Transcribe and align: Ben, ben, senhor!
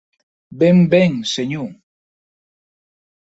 Ben, 0.61 0.89
ben, 0.91 1.23
senhor! 1.23 1.69